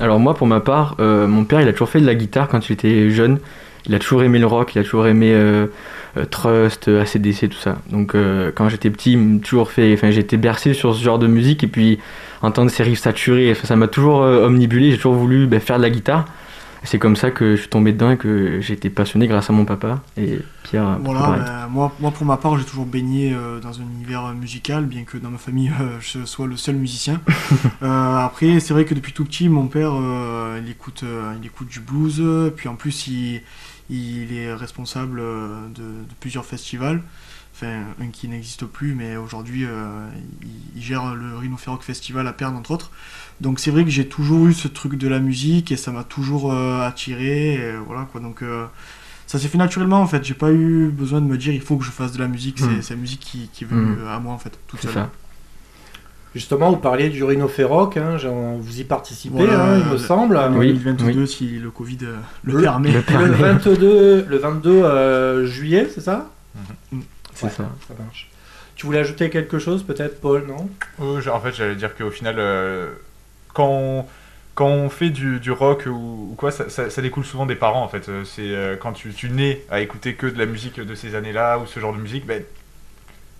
Alors 0.00 0.18
moi, 0.18 0.34
pour 0.34 0.46
ma 0.46 0.60
part, 0.60 0.96
mon 0.98 1.44
père, 1.44 1.60
il 1.60 1.68
a 1.68 1.72
toujours 1.72 1.88
fait 1.88 2.00
de 2.00 2.06
la 2.06 2.14
guitare 2.14 2.48
quand 2.48 2.68
il 2.68 2.72
était 2.72 3.10
jeune. 3.10 3.38
Il 3.86 3.94
a 3.94 3.98
toujours 3.98 4.22
aimé 4.22 4.38
le 4.38 4.46
rock, 4.46 4.74
il 4.74 4.78
a 4.78 4.82
toujours 4.82 5.06
aimé 5.06 5.32
euh, 5.32 5.66
euh, 6.16 6.24
Trust, 6.24 6.88
euh, 6.88 7.02
ACDC, 7.02 7.50
tout 7.50 7.58
ça. 7.58 7.78
Donc 7.90 8.14
euh, 8.14 8.50
quand 8.54 8.68
j'étais 8.68 8.90
petit, 8.90 9.12
il 9.12 9.18
m'a 9.18 9.40
toujours 9.40 9.70
fait, 9.70 9.92
enfin 9.94 10.10
j'étais 10.10 10.36
bercé 10.36 10.72
sur 10.72 10.94
ce 10.94 11.02
genre 11.02 11.18
de 11.18 11.26
musique 11.26 11.64
et 11.64 11.66
puis 11.66 11.98
entendre 12.40 12.70
ces 12.70 12.82
riffs 12.82 13.00
saturés, 13.00 13.54
ça 13.54 13.76
m'a 13.76 13.88
toujours 13.88 14.20
omnibulé. 14.20 14.90
J'ai 14.90 14.96
toujours 14.96 15.14
voulu 15.14 15.46
ben, 15.46 15.60
faire 15.60 15.78
de 15.78 15.82
la 15.82 15.90
guitare. 15.90 16.24
C'est 16.86 16.98
comme 16.98 17.16
ça 17.16 17.30
que 17.30 17.56
je 17.56 17.62
suis 17.62 17.70
tombé 17.70 17.92
dedans 17.92 18.10
et 18.10 18.18
que 18.18 18.60
j'ai 18.60 18.74
été 18.74 18.90
passionné 18.90 19.26
grâce 19.26 19.48
à 19.48 19.54
mon 19.54 19.64
papa 19.64 20.02
et 20.18 20.38
Pierre. 20.64 20.98
Voilà, 21.02 21.38
ben, 21.38 21.68
moi, 21.70 21.90
moi 21.98 22.10
pour 22.10 22.26
ma 22.26 22.36
part, 22.36 22.58
j'ai 22.58 22.64
toujours 22.64 22.84
baigné 22.84 23.32
euh, 23.32 23.58
dans 23.58 23.80
un 23.80 23.84
univers 23.84 24.34
musical, 24.34 24.84
bien 24.84 25.04
que 25.04 25.16
dans 25.16 25.30
ma 25.30 25.38
famille, 25.38 25.72
euh, 25.80 25.96
je 26.00 26.26
sois 26.26 26.46
le 26.46 26.56
seul 26.56 26.76
musicien. 26.76 27.20
Euh, 27.82 28.16
après, 28.16 28.60
c'est 28.60 28.72
vrai 28.72 28.84
que 28.84 28.94
depuis 28.94 29.12
tout 29.12 29.24
petit, 29.24 29.48
mon 29.48 29.66
père, 29.66 29.92
il, 30.58 30.70
écoute, 30.70 31.04
il 31.38 31.46
écoute 31.46 31.68
du 31.68 31.80
blues, 31.80 32.22
puis 32.56 32.68
en 32.68 32.76
plus, 32.76 33.08
il, 33.08 33.42
il 33.90 34.32
est 34.32 34.52
responsable 34.54 35.20
euh, 35.20 35.66
de, 35.68 35.82
de 35.82 36.14
plusieurs 36.20 36.44
festivals. 36.44 37.02
Enfin, 37.56 37.84
un 38.00 38.08
qui 38.08 38.26
n'existe 38.26 38.64
plus, 38.66 38.94
mais 38.96 39.16
aujourd'hui, 39.16 39.64
euh, 39.64 40.08
il, 40.42 40.48
il 40.76 40.82
gère 40.82 41.14
le 41.14 41.36
Rhino 41.36 41.56
Rock 41.66 41.82
Festival 41.84 42.26
à 42.26 42.32
Perne, 42.32 42.56
entre 42.56 42.72
autres. 42.72 42.90
Donc 43.40 43.60
c'est 43.60 43.70
vrai 43.70 43.84
que 43.84 43.90
j'ai 43.90 44.08
toujours 44.08 44.46
eu 44.46 44.52
ce 44.52 44.66
truc 44.66 44.94
de 44.96 45.06
la 45.06 45.20
musique 45.20 45.70
et 45.70 45.76
ça 45.76 45.92
m'a 45.92 46.02
toujours 46.04 46.52
euh, 46.52 46.80
attiré. 46.86 47.54
et 47.54 47.76
voilà 47.86 48.06
quoi. 48.10 48.20
Donc 48.20 48.42
euh, 48.42 48.66
ça 49.28 49.38
s'est 49.38 49.46
fait 49.48 49.58
naturellement 49.58 50.00
en 50.00 50.06
fait. 50.08 50.24
J'ai 50.24 50.34
pas 50.34 50.50
eu 50.52 50.88
besoin 50.88 51.20
de 51.20 51.26
me 51.26 51.38
dire 51.38 51.52
il 51.54 51.60
faut 51.60 51.76
que 51.76 51.84
je 51.84 51.90
fasse 51.92 52.10
de 52.12 52.18
la 52.18 52.26
musique. 52.28 52.58
C'est 52.58 52.66
Mm. 52.66 52.82
c'est 52.82 52.94
la 52.94 53.00
musique 53.00 53.20
qui, 53.20 53.48
qui 53.52 53.62
est 53.64 53.66
venue 53.68 53.96
Mm. 54.02 54.06
à 54.08 54.18
moi 54.18 54.32
en 54.34 54.38
fait, 54.38 54.58
toute 54.66 54.80
seule. 54.82 54.92
ça. 54.92 55.10
Justement, 56.34 56.70
vous 56.70 56.78
parliez 56.78 57.10
du 57.10 57.22
Rhino 57.22 57.46
Ferroc, 57.46 57.96
hein, 57.96 58.16
vous 58.58 58.80
y 58.80 58.84
participez, 58.84 59.36
Voilà, 59.36 59.64
hein, 59.64 59.78
il 59.78 59.84
me 59.86 59.92
le- 59.92 59.98
semble. 59.98 60.36
Oui, 60.56 60.72
2022, 60.72 61.26
si 61.26 61.46
le 61.60 61.70
Covid 61.70 61.98
euh, 62.02 62.16
le, 62.42 62.54
Le- 62.54 62.62
permet. 62.62 62.90
le 62.90 63.02
permet. 63.02 63.26
Le 63.28 63.34
22, 63.34 64.26
le 64.28 64.36
22 64.38 64.70
euh, 64.82 65.46
juillet, 65.46 65.88
c'est 65.94 66.00
ça? 66.00 66.30
C'est 67.34 67.44
Ouais, 67.46 67.50
ça. 67.50 67.70
ça 67.88 67.94
marche. 68.02 68.28
Tu 68.74 68.86
voulais 68.86 68.98
ajouter 68.98 69.30
quelque 69.30 69.60
chose, 69.60 69.84
peut-être, 69.84 70.20
Paul, 70.20 70.44
non? 70.48 70.68
Euh, 71.00 71.20
en 71.32 71.40
fait, 71.40 71.52
j'allais 71.52 71.76
dire 71.76 71.94
qu'au 71.94 72.10
final, 72.10 72.34
euh, 72.38 72.90
quand, 73.52 73.68
on, 73.70 74.04
quand 74.56 74.66
on 74.66 74.88
fait 74.88 75.10
du, 75.10 75.38
du 75.38 75.52
rock 75.52 75.84
ou, 75.86 76.30
ou 76.32 76.34
quoi, 76.36 76.50
ça, 76.50 76.68
ça- 76.68 76.90
ça 76.90 77.00
découle 77.00 77.24
souvent 77.24 77.46
des 77.46 77.54
parents 77.54 77.84
en 77.84 77.88
fait. 77.88 78.10
C'est 78.24 78.42
euh, 78.42 78.74
quand 78.76 78.92
tu, 78.92 79.12
tu 79.14 79.30
nais 79.30 79.64
à 79.70 79.80
écouter 79.80 80.14
que 80.14 80.26
de 80.26 80.36
la 80.38 80.46
musique 80.46 80.80
de 80.80 80.94
ces 80.96 81.14
années-là 81.14 81.58
ou 81.60 81.66
ce 81.66 81.78
genre 81.78 81.94
de 81.94 82.00
musique, 82.00 82.26
ben, 82.26 82.42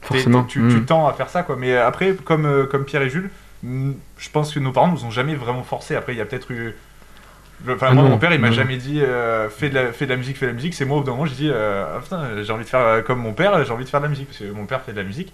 Forcément. 0.04 0.44
tu, 0.44 0.60
Mm. 0.60 0.68
tu 0.70 0.84
tends 0.84 1.06
à 1.08 1.12
faire 1.14 1.28
ça 1.28 1.42
quoi. 1.42 1.56
Mais 1.56 1.76
après, 1.76 2.14
comme, 2.14 2.46
euh, 2.46 2.66
comme 2.66 2.84
Pierre 2.84 3.02
et 3.02 3.10
Jules, 3.10 3.30
mm, 3.62 3.92
je 4.18 4.30
pense 4.30 4.52
que 4.54 4.60
nos 4.60 4.72
parents 4.72 4.88
nous 4.88 5.04
ont 5.04 5.10
jamais 5.10 5.34
vraiment 5.34 5.62
forcé. 5.62 5.96
Après, 5.96 6.12
il 6.14 6.18
y 6.18 6.20
a 6.20 6.24
peut-être 6.24 6.50
eu. 6.50 6.74
Enfin, 7.68 7.86
Ah 7.90 7.94
moi, 7.94 8.02
non, 8.02 8.10
mon 8.10 8.18
père, 8.18 8.32
il 8.34 8.40
m'a 8.40 8.48
non. 8.48 8.52
jamais 8.54 8.76
dit 8.76 9.00
euh, 9.00 9.48
fais, 9.48 9.70
de 9.70 9.74
la, 9.74 9.92
fais 9.92 10.04
de 10.06 10.10
la 10.10 10.16
musique, 10.16 10.36
fais 10.36 10.46
de 10.46 10.50
la 10.50 10.54
musique. 10.54 10.74
C'est 10.74 10.84
moi, 10.84 10.98
au 10.98 11.00
bout 11.00 11.06
d'un 11.06 11.12
moment, 11.12 11.24
j'ai 11.26 11.34
dit 11.36 11.50
euh, 11.50 11.84
ah, 11.96 12.00
putain, 12.00 12.42
j'ai 12.42 12.52
envie 12.52 12.64
de 12.64 12.68
faire 12.68 12.80
euh, 12.80 13.00
comme 13.02 13.20
mon 13.20 13.32
père, 13.32 13.64
j'ai 13.64 13.72
envie 13.72 13.84
de 13.84 13.88
faire 13.88 14.00
de 14.00 14.04
la 14.06 14.10
musique 14.10 14.26
parce 14.26 14.38
que 14.38 14.50
mon 14.52 14.66
père 14.66 14.82
fait 14.82 14.92
de 14.92 14.98
la 14.98 15.04
musique. 15.04 15.32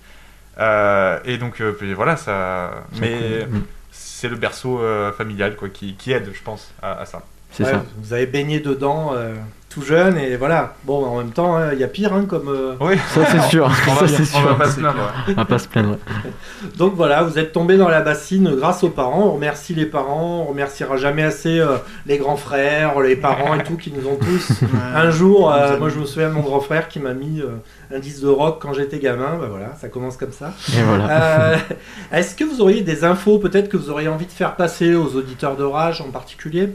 Euh, 0.58 1.18
et 1.24 1.38
donc, 1.38 1.60
voilà, 1.96 2.16
ça. 2.16 2.84
Mais 3.00 3.46
Mm. 3.50 3.62
c'est 3.90 4.28
le 4.28 4.36
berceau 4.36 4.80
familial 5.16 5.56
quoi, 5.56 5.68
qui, 5.70 5.94
qui 5.94 6.12
aide, 6.12 6.30
je 6.32 6.42
pense, 6.42 6.72
à, 6.82 7.00
à 7.00 7.06
ça. 7.06 7.22
C'est 7.52 7.64
Ouais, 7.64 7.70
ça. 7.70 7.84
Vous 8.02 8.12
avez 8.12 8.26
baigné 8.26 8.60
dedans 8.60 9.12
euh, 9.14 9.34
tout 9.68 9.82
jeune 9.82 10.16
et 10.18 10.36
voilà. 10.36 10.74
Bon, 10.84 11.04
en 11.04 11.18
même 11.18 11.30
temps, 11.30 11.56
hein, 11.56 11.70
il 11.72 11.78
y 11.78 11.84
a 11.84 11.88
pire 11.88 12.12
hein, 12.12 12.24
comme. 12.28 12.48
euh, 12.48 12.74
Oui, 12.80 12.96
Ça 13.14 13.24
c'est 13.26 13.40
sûr. 13.48 13.66
on 13.66 13.94
ça 13.94 14.00
va, 14.00 14.08
c'est 14.08 14.36
on 14.36 14.40
va 14.42 14.48
sûr. 14.48 14.56
pas 14.58 14.68
se 14.70 14.76
plaindre. 14.80 14.96
ouais. 14.98 15.32
On 15.32 15.32
va 15.34 15.44
pas 15.44 15.58
se 15.58 15.68
plaindre. 15.68 15.96
Donc 16.78 16.94
voilà, 16.94 17.22
vous 17.22 17.38
êtes 17.38 17.52
tombé 17.52 17.76
dans 17.76 17.88
la 17.88 18.00
bassine 18.00 18.52
grâce 18.56 18.82
aux 18.82 18.88
parents. 18.88 19.22
On 19.28 19.32
remercie 19.34 19.74
les 19.74 19.86
parents, 19.86 20.44
on 20.46 20.50
remerciera 20.50 20.96
jamais 20.96 21.22
assez 21.22 21.58
euh, 21.60 21.76
les 22.06 22.18
grands 22.18 22.36
frères, 22.36 22.98
les 23.00 23.14
parents 23.16 23.54
et 23.54 23.62
tout 23.62 23.76
qui 23.76 23.92
nous 23.92 24.08
ont 24.08 24.16
tous. 24.16 24.60
Un 24.94 25.10
jour, 25.10 25.52
euh, 25.52 25.78
moi 25.78 25.88
je 25.88 25.98
me 26.00 26.04
souviens 26.04 26.28
de 26.30 26.34
mon 26.34 26.40
grand 26.42 26.60
frère 26.60 26.88
qui 26.88 26.98
m'a 26.98 27.14
mis 27.14 27.40
euh, 27.40 27.46
un 27.94 27.98
disque 28.00 28.22
de 28.22 28.28
rock 28.28 28.58
quand 28.60 28.72
j'étais 28.72 28.98
gamin. 28.98 29.36
Bah 29.40 29.46
voilà, 29.50 29.74
ça 29.80 29.88
commence 29.88 30.16
comme 30.16 30.32
ça. 30.32 30.52
Et 30.76 30.82
voilà. 30.82 31.10
Euh, 31.52 31.56
Est-ce 32.12 32.34
que 32.34 32.42
vous 32.44 32.60
auriez 32.60 32.80
des 32.82 33.04
infos 33.04 33.38
peut-être 33.38 33.68
que 33.68 33.76
vous 33.76 33.90
auriez 33.90 34.08
envie 34.08 34.26
de 34.26 34.32
faire 34.32 34.56
passer 34.56 34.94
aux 34.96 35.14
auditeurs 35.16 35.54
de 35.56 35.62
Rage 35.64 36.00
en 36.00 36.10
particulier? 36.10 36.70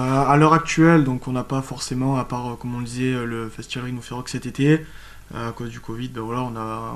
À 0.00 0.36
l'heure 0.36 0.54
actuelle, 0.54 1.04
donc 1.04 1.28
on 1.28 1.32
n'a 1.32 1.44
pas 1.44 1.62
forcément, 1.62 2.16
à 2.18 2.24
part 2.24 2.46
euh, 2.52 2.54
comme 2.54 2.74
on 2.74 2.78
le 2.78 2.84
disait, 2.84 3.12
euh, 3.14 3.24
le 3.26 3.48
festival 3.48 3.86
Rhino 3.86 4.00
Rock 4.10 4.28
cet 4.28 4.46
été, 4.46 4.84
euh, 5.34 5.48
à 5.50 5.52
cause 5.52 5.70
du 5.70 5.80
Covid, 5.80 6.08
ben 6.08 6.22
voilà, 6.22 6.42
on 6.42 6.56
a, 6.56 6.94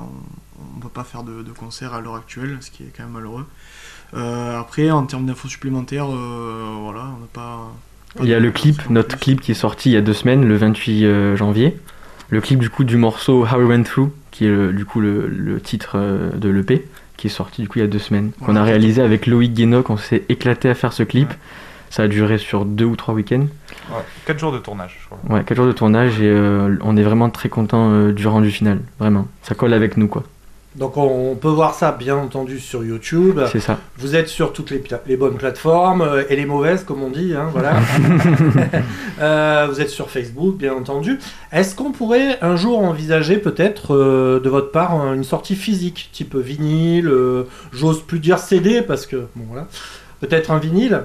on, 0.59 0.77
on 0.77 0.79
peut 0.79 0.89
pas 0.89 1.03
faire 1.03 1.23
de, 1.23 1.43
de 1.43 1.51
concert 1.51 1.93
à 1.93 2.01
l'heure 2.01 2.15
actuelle, 2.15 2.57
ce 2.61 2.71
qui 2.71 2.83
est 2.83 2.91
quand 2.95 3.03
même 3.03 3.13
malheureux. 3.13 3.45
Euh, 4.15 4.59
après, 4.59 4.89
en 4.89 5.05
termes 5.05 5.25
d'infos 5.25 5.47
supplémentaires, 5.47 6.07
euh, 6.09 6.75
voilà, 6.81 7.01
on 7.17 7.19
n'a 7.21 7.27
pas. 7.33 7.71
pas 8.15 8.23
Il 8.23 8.29
y 8.29 8.33
a 8.33 8.39
le 8.39 8.51
clip, 8.51 8.89
notre 8.89 9.17
clip 9.19 9.41
qui 9.41 9.51
est 9.51 9.55
sorti 9.55 9.89
il 9.89 9.93
y 9.93 9.97
a 9.97 10.01
deux 10.01 10.13
semaines, 10.13 10.45
le 10.47 10.55
28 10.57 11.05
euh, 11.05 11.35
janvier. 11.35 11.77
Le 12.29 12.41
clip 12.41 12.59
du 12.59 12.69
coup 12.69 12.83
du 12.83 12.97
morceau 12.97 13.45
How 13.45 13.57
We 13.59 13.67
Went 13.67 13.83
Through, 13.83 14.09
qui 14.31 14.45
est 14.45 14.49
le- 14.49 14.73
du 14.73 14.85
coup 14.85 14.99
le, 15.01 15.27
le 15.27 15.61
titre 15.61 15.91
euh, 15.95 16.31
de 16.31 16.49
l'EP, 16.49 16.87
qui 17.15 17.27
est 17.27 17.29
sorti 17.29 17.61
du 17.61 17.69
coup 17.69 17.79
il 17.79 17.81
y 17.83 17.85
a 17.85 17.87
deux 17.87 17.99
semaines, 17.99 18.31
qu'on 18.43 18.55
a 18.57 18.63
réalisé 18.63 19.01
avec 19.01 19.27
Loïc 19.27 19.53
Guénoc. 19.53 19.89
On 19.89 19.97
s'est 19.97 20.23
éclaté 20.29 20.69
à 20.69 20.73
faire 20.75 20.91
ce 20.93 21.03
clip. 21.03 21.29
Ouais. 21.29 21.35
Ça 21.89 22.03
a 22.03 22.07
duré 22.07 22.37
sur 22.37 22.65
deux 22.65 22.85
ou 22.85 22.95
trois 22.95 23.13
week-ends. 23.13 23.47
Ouais, 23.89 24.03
4 24.25 24.39
jours 24.39 24.51
de 24.51 24.59
tournage, 24.59 24.99
je 25.01 25.05
crois. 25.05 25.19
Ouais, 25.29 25.43
quatre 25.43 25.57
jours 25.57 25.67
de 25.67 25.71
tournage 25.71 26.19
et 26.19 26.27
euh, 26.27 26.77
on 26.83 26.97
est 26.97 27.03
vraiment 27.03 27.29
très 27.29 27.49
content 27.49 28.09
du 28.09 28.27
rendu 28.27 28.51
final. 28.51 28.79
Vraiment, 28.99 29.27
ça 29.43 29.55
colle 29.55 29.73
avec 29.73 29.97
nous 29.97 30.07
quoi. 30.07 30.23
Donc 30.77 30.95
on, 30.95 31.35
peut 31.35 31.49
voir 31.49 31.73
ça 31.73 31.91
bien 31.91 32.15
entendu 32.15 32.59
sur 32.59 32.83
YouTube. 32.83 33.39
C'est 33.51 33.59
ça. 33.59 33.79
Vous 33.97 34.15
êtes 34.15 34.27
sur 34.27 34.53
toutes 34.53 34.71
les, 34.71 35.17
bonnes 35.17 35.37
plateformes 35.37 36.01
euh, 36.01 36.23
et 36.29 36.35
les 36.35 36.45
mauvaises, 36.45 36.83
comme 36.83 37.01
on 37.01 37.09
dit. 37.09 37.33
hein, 37.35 37.49
voilà. 37.51 37.73
Euh, 39.19 39.65
vous 39.67 39.81
êtes 39.81 39.89
sur 39.89 40.11
Facebook, 40.11 40.57
bien 40.57 40.75
entendu. 40.75 41.17
Est-ce 41.51 41.73
qu'on 41.73 41.91
pourrait 41.91 42.37
un 42.43 42.55
jour 42.55 42.77
envisager 42.77 43.37
peut-être 43.37 43.95
euh, 43.95 44.39
de 44.39 44.47
votre 44.47 44.69
part 44.69 45.11
une 45.11 45.23
sortie 45.23 45.55
physique, 45.55 46.11
type 46.13 46.35
vinyle, 46.35 47.07
euh, 47.07 47.45
j'ose 47.71 48.03
plus 48.03 48.19
dire 48.19 48.37
CD 48.37 48.83
parce 48.83 49.07
que 49.07 49.25
bon 49.35 49.45
voilà, 49.47 49.67
peut-être 50.19 50.51
un 50.51 50.59
vinyle. 50.59 51.01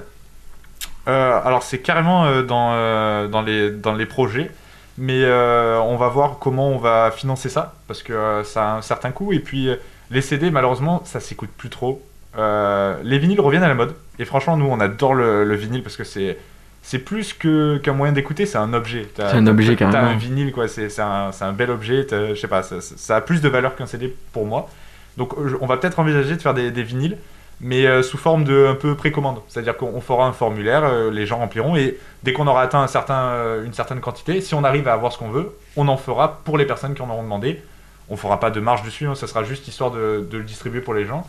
Euh, 1.09 1.41
alors 1.45 1.63
c'est 1.63 1.79
carrément 1.79 2.25
euh, 2.27 2.43
dans, 2.43 2.73
euh, 2.75 3.27
dans, 3.29 3.43
les, 3.43 3.71
dans 3.71 3.95
les 3.95 4.07
projets, 4.07 4.51
mais 4.99 5.23
euh, 5.25 5.79
on 5.81 5.97
va 5.97 6.09
voir 6.09 6.39
comment 6.39 6.69
on 6.69 6.79
va 6.79 7.11
financer 7.11 7.49
ça, 7.49 7.75
parce 7.89 8.03
que 8.03 8.13
euh, 8.13 8.45
ça 8.45 8.73
a 8.73 8.77
un 8.77 8.83
certain 8.83 9.11
coût, 9.11 9.33
et 9.33 9.41
puis 9.41 9.69
euh, 9.69 9.77
les 10.11 10.21
CD 10.21 10.51
malheureusement 10.51 11.03
ça 11.05 11.19
s'écoute 11.21 11.51
plus 11.57 11.71
trop. 11.71 12.03
Les 12.37 13.19
vinyles 13.19 13.41
reviennent 13.41 13.63
à 13.65 13.69
la 13.69 13.75
mode, 13.75 13.95
et 14.19 14.25
franchement 14.25 14.57
nous 14.57 14.67
on 14.67 14.81
adore 14.81 15.15
le, 15.15 15.45
le 15.45 15.55
vinyle 15.55 15.83
parce 15.83 15.97
que 15.97 16.05
c'est... 16.05 16.39
C'est 16.85 16.99
plus 16.99 17.33
que- 17.33 17.77
qu'un 17.79 17.93
moyen 17.93 18.13
d'écouter, 18.13 18.45
c'est 18.45 18.59
un 18.59 18.73
objet. 18.75 19.07
T'as- 19.15 19.29
C'est 19.29 19.37
un 19.37 19.47
objet, 19.47 19.77
t'as- 19.77 19.85
T'as 19.85 19.93
carrément. 19.93 20.11
un 20.15 20.17
vinyle, 20.17 20.51
quoi. 20.51 20.67
C'est 20.67 20.89
c'est 20.89 21.01
un, 21.01 21.31
c'est 21.31 21.45
un 21.45 21.53
bel 21.53 21.71
objet. 21.71 22.05
t'as- 22.07 22.31
Je 22.31 22.41
sais 22.41 22.49
pas, 22.49 22.65
ça, 22.65 22.81
ça- 22.81 23.15
a 23.15 23.21
plus 23.21 23.41
de 23.41 23.49
valeur 23.49 23.77
qu'un 23.77 23.87
CD 23.87 24.13
pour 24.33 24.47
moi. 24.47 24.69
Donc, 25.17 25.33
on 25.61 25.67
va 25.67 25.77
peut-être 25.77 26.01
envisager 26.01 26.35
de 26.35 26.43
faire 26.43 26.55
des, 26.55 26.73
des 26.73 26.83
vinyles, 26.83 27.19
mais 27.63 27.87
euh, 27.87 28.03
sous 28.03 28.19
forme 28.19 28.45
de 28.45 28.67
un 28.69 28.75
peu 28.75 28.95
précommande. 28.97 29.39
C'est-à-dire 29.49 29.77
qu'on 29.77 29.87
on 29.95 30.01
fera 30.01 30.27
un 30.27 30.33
formulaire, 30.33 30.83
euh, 30.85 31.11
les 31.11 31.27
gens 31.27 31.39
rempliront, 31.39 31.77
et 31.77 31.97
dès 32.25 32.33
qu'on 32.33 32.47
aura 32.49 32.63
atteint 32.63 32.81
un 32.83 32.87
certain, 32.89 33.15
euh, 33.31 33.65
une 33.65 33.73
certaine 33.73 34.01
quantité, 34.01 34.41
si 34.41 34.55
on 34.55 34.65
arrive 34.65 34.89
à 34.89 34.93
avoir 34.95 35.13
ce 35.13 35.19
qu'on 35.19 35.31
veut, 35.31 35.57
on 35.77 35.89
en 35.89 35.97
fera 35.97 36.41
pour 36.45 36.59
les 36.59 36.67
personnes 36.67 36.95
qui 36.95 37.03
en 37.03 37.09
auront 37.11 37.23
demandé. 37.23 37.63
On 38.11 38.17
fera 38.17 38.39
pas 38.41 38.51
de 38.51 38.61
marge 38.61 38.83
dessus, 38.83 39.07
hein, 39.07 39.15
ça 39.15 39.27
sera 39.27 39.45
juste 39.45 39.69
histoire 39.69 39.91
de, 39.93 40.27
de 40.31 40.37
le 40.39 40.45
distribuer 40.45 40.81
pour 40.81 40.93
les 40.93 41.07
gens. 41.07 41.27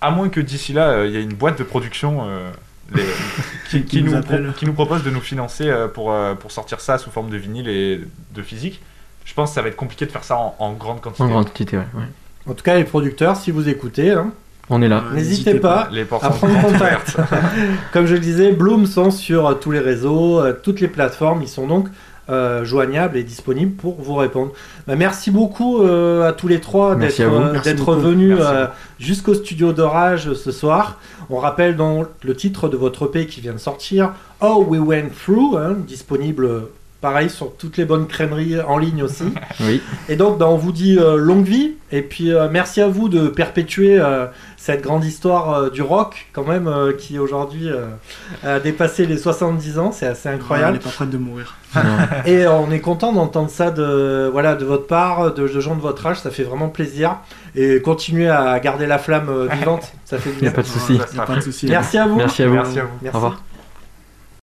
À 0.00 0.10
moins 0.10 0.28
que 0.28 0.40
d'ici 0.40 0.72
là, 0.72 0.88
euh, 0.88 1.06
il 1.06 1.12
y 1.12 1.16
ait 1.18 1.22
une 1.22 1.34
boîte 1.34 1.58
de 1.58 1.64
production 1.64 2.26
euh, 2.26 2.50
les- 2.94 3.02
qui, 3.70 3.80
qui 3.82 3.84
Qui 3.84 4.02
nous 4.02 4.12
nous 4.12 4.16
appelle. 4.18 4.44
pro- 4.44 4.52
qui 4.54 4.66
nous 4.66 4.72
propose 4.72 5.02
de 5.04 5.10
nous 5.10 5.20
financer 5.20 5.68
euh, 5.68 5.88
pour, 5.88 6.12
euh, 6.12 6.34
pour 6.34 6.52
sortir 6.52 6.80
ça 6.80 6.98
sous 6.98 7.10
forme 7.10 7.30
de 7.30 7.36
vinyle 7.36 7.68
et 7.68 8.00
de 8.34 8.42
physique. 8.42 8.82
Je 9.24 9.32
pense 9.34 9.50
que 9.50 9.54
ça 9.54 9.62
va 9.62 9.68
être 9.68 9.76
compliqué 9.76 10.04
de 10.06 10.10
faire 10.10 10.24
ça 10.24 10.36
en, 10.36 10.54
en 10.58 10.72
grande 10.72 11.00
quantité. 11.00 11.22
En 11.22 11.28
grande 11.28 11.46
quantité, 11.46 11.76
ouais. 11.78 11.86
ouais. 11.94 12.04
En 12.46 12.54
tout 12.54 12.62
cas, 12.64 12.76
les 12.76 12.84
producteurs, 12.84 13.36
si 13.36 13.50
vous 13.50 13.68
écoutez, 13.68 14.10
hein, 14.12 14.32
On 14.70 14.80
est 14.80 14.88
là. 14.88 15.04
Ouais, 15.10 15.16
n'hésitez 15.16 15.54
pas. 15.60 15.88
Les 15.92 16.04
portes 16.04 16.24
à 16.24 16.32
sont 16.32 16.38
prendre 16.46 16.60
contact. 16.62 17.16
ouvertes. 17.16 17.16
Comme 17.92 18.06
je 18.06 18.14
le 18.14 18.20
disais, 18.20 18.52
Bloom 18.52 18.86
sont 18.86 19.10
sur 19.10 19.46
euh, 19.46 19.54
tous 19.54 19.70
les 19.70 19.78
réseaux, 19.80 20.40
euh, 20.40 20.54
toutes 20.60 20.80
les 20.80 20.88
plateformes. 20.88 21.42
Ils 21.42 21.48
sont 21.48 21.66
donc 21.66 21.88
euh, 22.30 22.64
joignables 22.64 23.18
et 23.18 23.22
disponibles 23.22 23.74
pour 23.74 24.00
vous 24.00 24.14
répondre. 24.14 24.52
Bah, 24.86 24.96
merci 24.96 25.30
beaucoup 25.30 25.82
euh, 25.82 26.26
à 26.26 26.32
tous 26.32 26.48
les 26.48 26.60
trois 26.60 26.94
d'être 26.96 27.20
euh, 27.20 27.96
venus 27.96 28.38
euh, 28.40 28.66
jusqu'au 28.98 29.34
studio 29.34 29.72
d'orage 29.74 30.32
ce 30.32 30.50
soir. 30.50 30.98
On 31.28 31.36
rappelle 31.36 31.76
donc 31.76 32.06
le 32.22 32.34
titre 32.34 32.68
de 32.68 32.78
votre 32.78 33.06
EP 33.06 33.26
qui 33.26 33.42
vient 33.42 33.52
de 33.52 33.58
sortir, 33.58 34.12
How 34.40 34.64
We 34.64 34.80
Went 34.80 35.10
Through, 35.24 35.58
hein, 35.58 35.76
disponible 35.86 36.44
euh, 36.46 36.60
pareil 37.04 37.28
sur 37.28 37.54
toutes 37.54 37.76
les 37.76 37.84
bonnes 37.84 38.06
crèmeries 38.06 38.62
en 38.62 38.78
ligne 38.78 39.02
aussi. 39.02 39.24
Oui. 39.60 39.82
Et 40.08 40.16
donc, 40.16 40.38
bah, 40.38 40.46
on 40.48 40.56
vous 40.56 40.72
dit 40.72 40.98
euh, 40.98 41.16
longue 41.18 41.44
vie. 41.44 41.72
Et 41.92 42.00
puis, 42.00 42.32
euh, 42.32 42.48
merci 42.50 42.80
à 42.80 42.88
vous 42.88 43.08
de 43.10 43.28
perpétuer 43.28 44.00
euh, 44.00 44.24
cette 44.56 44.80
grande 44.82 45.04
histoire 45.04 45.52
euh, 45.54 45.70
du 45.70 45.82
rock, 45.82 46.26
quand 46.32 46.44
même, 46.46 46.66
euh, 46.66 46.92
qui 46.92 47.18
aujourd'hui 47.18 47.68
euh, 47.70 47.86
a 48.42 48.58
dépassé 48.58 49.04
les 49.06 49.18
70 49.18 49.78
ans. 49.78 49.92
C'est 49.92 50.06
assez 50.06 50.28
incroyable. 50.30 50.76
est 50.78 50.80
pas 50.80 50.88
prête 50.90 51.10
de 51.10 51.18
mourir. 51.18 51.56
Et 52.26 52.46
on 52.48 52.70
est 52.72 52.80
content 52.80 53.12
d'entendre 53.12 53.50
ça 53.50 53.70
de, 53.70 54.28
voilà, 54.32 54.54
de 54.54 54.64
votre 54.64 54.86
part, 54.86 55.34
de, 55.34 55.46
de 55.46 55.60
gens 55.60 55.76
de 55.76 55.82
votre 55.82 56.04
âge. 56.06 56.18
Ça 56.20 56.30
fait 56.30 56.42
vraiment 56.44 56.68
plaisir. 56.70 57.18
Et 57.54 57.82
continuez 57.82 58.30
à 58.30 58.58
garder 58.60 58.86
la 58.86 58.98
flamme 58.98 59.28
euh, 59.28 59.46
vivante. 59.52 59.92
Ça 60.06 60.16
fait 60.18 60.30
du 60.30 60.36
Il 60.38 60.42
n'y 60.42 60.48
a 60.48 60.50
bien. 60.50 60.56
pas 60.56 60.62
de 60.62 60.66
souci. 60.66 60.96
Ça 60.96 61.02
Y 61.02 61.02
a 61.02 61.06
sera 61.06 61.26
pas 61.26 61.34
de 61.34 61.40
fait. 61.40 61.44
souci. 61.44 61.66
Merci 61.68 61.98
à 61.98 62.06
vous. 62.06 62.16
Merci 62.16 62.42
à 62.42 62.48
vous. 62.48 62.54
Merci 62.54 62.78
à 62.80 62.82
vous. 62.84 62.88
Merci. 63.02 63.14
Au 63.14 63.20
revoir. 63.20 63.53